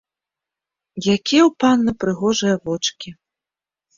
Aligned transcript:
Якія 1.01 1.17
ў 1.17 1.51
панны 1.63 1.91
прыгожыя 2.03 2.55
вочкі. 2.65 3.09